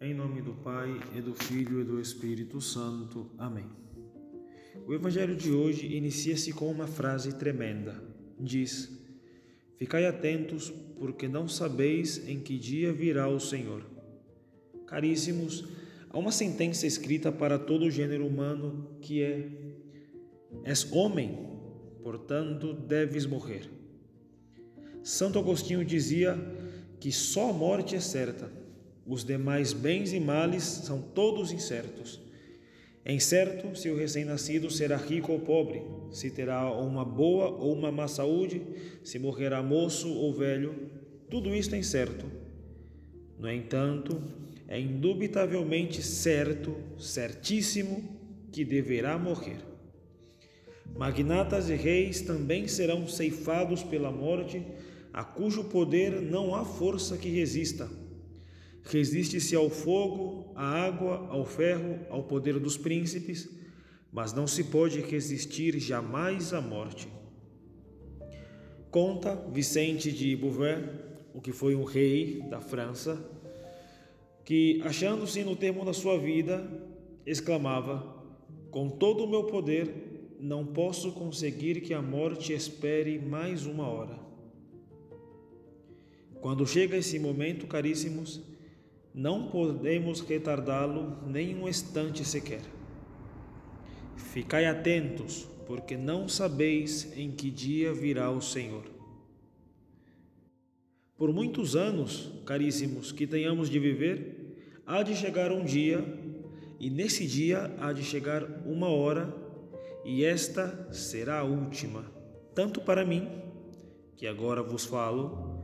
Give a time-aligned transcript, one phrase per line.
[0.00, 3.28] Em nome do Pai, e do Filho e do Espírito Santo.
[3.36, 3.66] Amém.
[4.86, 8.00] O Evangelho de hoje inicia-se com uma frase tremenda.
[8.38, 8.96] Diz:
[9.76, 13.84] Ficai atentos, porque não sabeis em que dia virá o Senhor.
[14.86, 15.64] Caríssimos,
[16.10, 19.48] há uma sentença escrita para todo o gênero humano que é:
[20.62, 21.36] És homem,
[22.04, 23.68] portanto deves morrer.
[25.02, 26.38] Santo Agostinho dizia
[27.00, 28.67] que só a morte é certa
[29.08, 32.20] os demais bens e males são todos incertos.
[33.02, 35.82] É incerto se o recém-nascido será rico ou pobre,
[36.12, 38.60] se terá uma boa ou uma má saúde,
[39.02, 40.90] se morrerá moço ou velho.
[41.30, 42.26] Tudo isto é incerto.
[43.38, 44.22] No entanto,
[44.68, 48.16] é indubitavelmente certo, certíssimo,
[48.52, 49.60] que deverá morrer.
[50.94, 54.62] Magnatas e reis também serão ceifados pela morte,
[55.14, 57.88] a cujo poder não há força que resista
[58.90, 63.46] Resiste-se ao fogo, à água, ao ferro, ao poder dos príncipes,
[64.10, 67.06] mas não se pode resistir jamais à morte.
[68.90, 70.88] Conta Vicente de Beauvais,
[71.34, 73.22] o que foi um rei da França,
[74.42, 76.66] que, achando-se no termo da sua vida,
[77.26, 78.24] exclamava:
[78.70, 84.18] Com todo o meu poder, não posso conseguir que a morte espere mais uma hora.
[86.40, 88.40] Quando chega esse momento, caríssimos,
[89.18, 92.62] não podemos retardá-lo nem um instante sequer.
[94.14, 98.84] Ficai atentos, porque não sabeis em que dia virá o Senhor.
[101.16, 105.98] Por muitos anos, caríssimos, que tenhamos de viver, há de chegar um dia,
[106.78, 109.34] e nesse dia há de chegar uma hora,
[110.04, 112.04] e esta será a última,
[112.54, 113.28] tanto para mim,
[114.16, 115.60] que agora vos falo,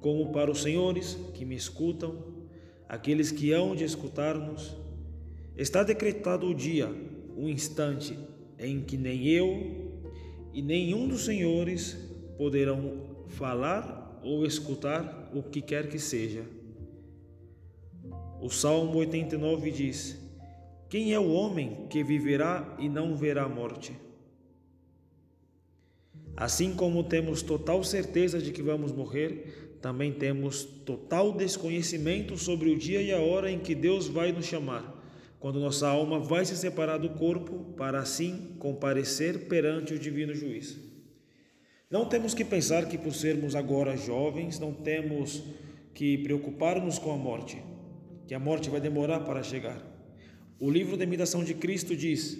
[0.00, 2.37] como para os senhores que me escutam
[2.88, 4.74] aqueles que hão de escutar-nos,
[5.56, 6.88] está decretado o dia,
[7.36, 8.18] o instante
[8.58, 9.92] em que nem eu
[10.52, 11.96] e nenhum dos senhores
[12.36, 16.44] poderão falar ou escutar o que quer que seja.
[18.40, 20.18] O Salmo 89 diz:
[20.88, 23.92] Quem é o homem que viverá e não verá a morte?
[26.36, 32.76] Assim como temos total certeza de que vamos morrer, também temos total desconhecimento sobre o
[32.76, 34.94] dia e a hora em que Deus vai nos chamar,
[35.38, 40.78] quando nossa alma vai se separar do corpo para assim comparecer perante o divino juiz.
[41.90, 45.42] Não temos que pensar que por sermos agora jovens, não temos
[45.94, 47.62] que preocupar-nos com a morte,
[48.26, 49.80] que a morte vai demorar para chegar.
[50.60, 52.36] O livro da imitação de Cristo diz: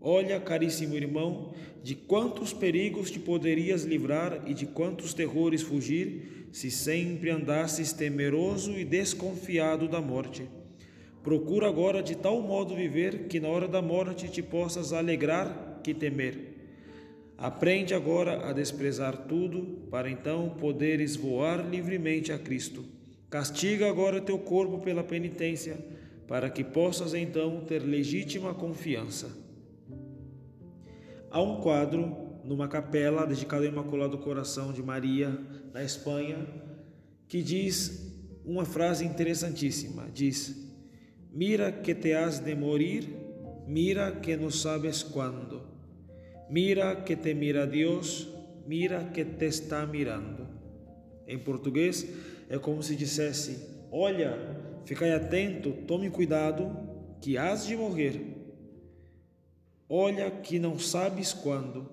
[0.00, 6.70] Olha, caríssimo irmão, de quantos perigos te poderias livrar e de quantos terrores fugir, se
[6.70, 10.48] sempre andasses temeroso e desconfiado da morte.
[11.20, 15.92] Procura agora de tal modo viver que na hora da morte te possas alegrar que
[15.92, 16.54] temer.
[17.36, 22.84] Aprende agora a desprezar tudo, para então poderes voar livremente a Cristo.
[23.28, 25.76] Castiga agora teu corpo pela penitência,
[26.28, 29.36] para que possas então ter legítima confiança.
[31.32, 35.38] Há um quadro numa capela dedicado ao Imaculado Coração de Maria,
[35.72, 36.46] na Espanha,
[37.26, 38.12] que diz
[38.44, 40.08] uma frase interessantíssima.
[40.12, 40.70] Diz:
[41.32, 43.08] Mira que te has de morir,
[43.66, 45.62] mira que no sabes cuándo.
[46.50, 48.28] Mira que te mira Deus,
[48.66, 50.46] mira que te está mirando.
[51.26, 52.06] Em português
[52.48, 53.58] é como se dissesse:
[53.90, 54.38] Olha,
[54.84, 56.70] ficai atento, tome cuidado,
[57.20, 58.34] que has de morrer
[59.88, 61.88] Olha que não sabes quando.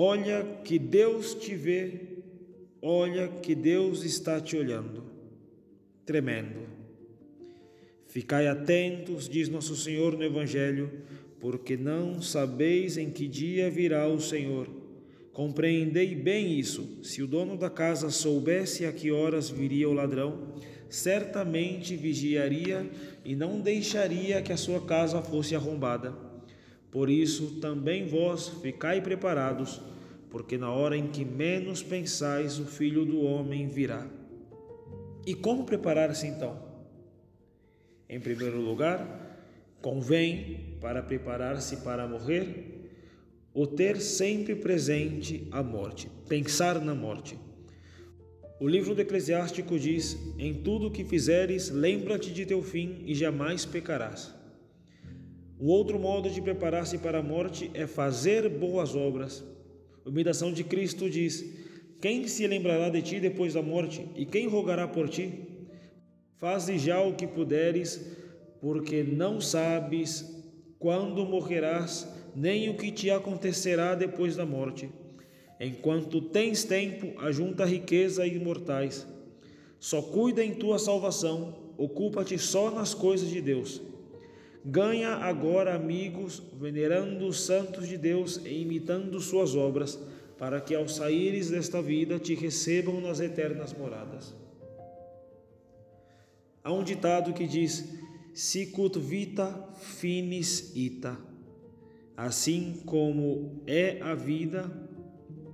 [0.00, 1.92] Olha que Deus te vê.
[2.80, 5.02] Olha que Deus está te olhando.
[6.06, 6.60] Tremendo.
[8.06, 10.88] Ficai atentos, diz nosso Senhor no Evangelho,
[11.40, 14.68] porque não sabeis em que dia virá o Senhor.
[15.32, 17.00] Compreendei bem isso.
[17.02, 20.54] Se o dono da casa soubesse a que horas viria o ladrão,
[20.88, 22.88] certamente vigiaria
[23.24, 26.27] e não deixaria que a sua casa fosse arrombada.
[26.90, 29.80] Por isso também vós ficai preparados,
[30.30, 34.06] porque na hora em que menos pensais, o Filho do Homem virá.
[35.26, 36.62] E como preparar-se então?
[38.08, 39.46] Em primeiro lugar,
[39.82, 42.90] convém, para preparar-se para morrer,
[43.52, 47.38] o ter sempre presente a morte, pensar na morte.
[48.60, 53.14] O livro do Eclesiástico diz: Em tudo o que fizeres, lembra-te de teu fim e
[53.14, 54.37] jamais pecarás.
[55.60, 59.44] O outro modo de preparar-se para a morte é fazer boas obras.
[60.06, 61.44] A imitação de Cristo diz:
[62.00, 65.48] Quem se lembrará de ti depois da morte e quem rogará por ti?
[66.36, 68.16] Faze já o que puderes,
[68.60, 70.38] porque não sabes
[70.78, 72.06] quando morrerás,
[72.36, 74.88] nem o que te acontecerá depois da morte.
[75.58, 79.04] Enquanto tens tempo, ajunta riqueza e imortais.
[79.80, 83.82] Só cuida em tua salvação, ocupa-te só nas coisas de Deus.
[84.64, 89.98] Ganha agora amigos, venerando os santos de Deus e imitando suas obras,
[90.36, 94.34] para que ao saíres desta vida te recebam nas eternas moradas.
[96.62, 97.88] Há um ditado que diz:
[98.34, 101.16] Sicut vita finis ita.
[102.16, 104.70] Assim como é a vida,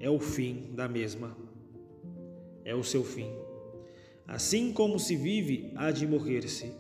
[0.01, 1.37] é o fim da mesma.
[2.65, 3.31] É o seu fim.
[4.27, 6.73] Assim como se vive, há de morrer-se.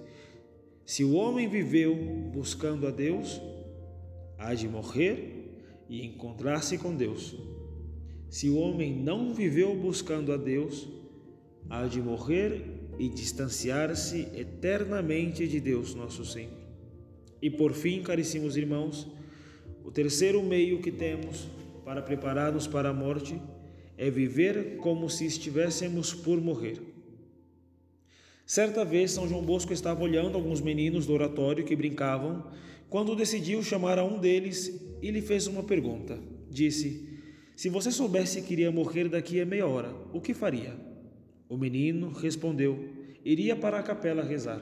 [0.86, 1.94] Se o homem viveu
[2.32, 3.40] buscando a Deus,
[4.38, 7.36] há de morrer e encontrar-se com Deus.
[8.28, 10.86] Se o homem não viveu buscando a Deus,
[11.70, 12.64] há de morrer
[12.98, 16.52] e distanciar-se eternamente de Deus nosso Senhor.
[17.40, 19.06] E por fim, caríssimos irmãos,
[19.84, 21.48] o terceiro meio que temos
[21.84, 23.40] para preparar-nos para a morte
[23.96, 26.93] é viver como se estivéssemos por morrer.
[28.46, 32.44] Certa vez, São João Bosco estava olhando alguns meninos do oratório que brincavam,
[32.90, 36.18] quando decidiu chamar a um deles e lhe fez uma pergunta.
[36.50, 37.08] Disse:
[37.56, 40.74] Se você soubesse que iria morrer daqui a meia hora, o que faria?
[41.48, 42.88] O menino respondeu:
[43.24, 44.60] Iria para a capela rezar.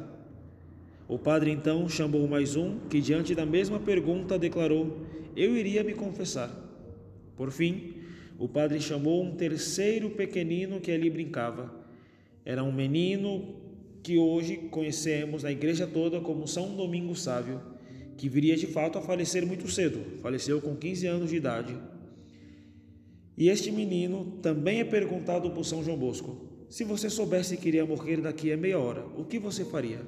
[1.09, 5.05] O padre então chamou mais um, que diante da mesma pergunta declarou:
[5.37, 6.51] Eu iria me confessar.
[7.37, 7.95] Por fim,
[8.39, 11.75] o padre chamou um terceiro pequenino que ali brincava.
[12.45, 13.72] Era um menino
[14.03, 17.61] que hoje conhecemos na igreja toda como São Domingo Sávio,
[18.17, 21.77] que viria de fato a falecer muito cedo, faleceu com 15 anos de idade.
[23.37, 26.37] E este menino também é perguntado por São João Bosco:
[26.69, 30.01] se você soubesse que iria morrer daqui a meia hora, o que você faria?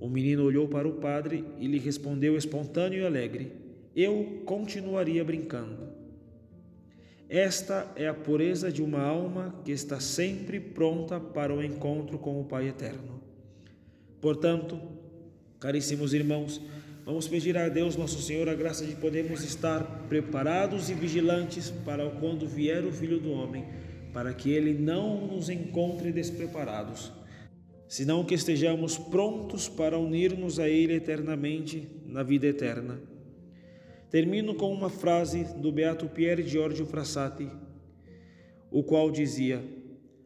[0.00, 3.52] O menino olhou para o padre e lhe respondeu espontâneo e alegre:
[3.94, 6.01] Eu continuaria brincando.
[7.32, 12.38] Esta é a pureza de uma alma que está sempre pronta para o encontro com
[12.38, 13.22] o Pai Eterno.
[14.20, 14.78] Portanto,
[15.58, 16.60] caríssimos irmãos,
[17.06, 22.06] vamos pedir a Deus, nosso Senhor, a graça de podermos estar preparados e vigilantes para
[22.10, 23.64] quando vier o Filho do Homem
[24.12, 27.10] para que ele não nos encontre despreparados,
[27.88, 33.00] senão que estejamos prontos para unir-nos a ele eternamente na vida eterna.
[34.12, 37.48] Termino com uma frase do beato Pier Giorgio Frassati,
[38.70, 39.64] o qual dizia: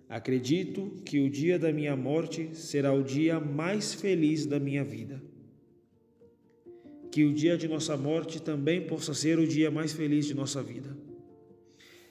[0.08, 5.22] Acredito que o dia da minha morte será o dia mais feliz da minha vida.
[7.12, 10.60] Que o dia de nossa morte também possa ser o dia mais feliz de nossa
[10.60, 10.96] vida.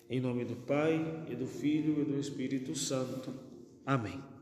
[0.10, 3.33] Em nome do Pai, e do Filho e do Espírito Santo.
[3.86, 4.35] Amém.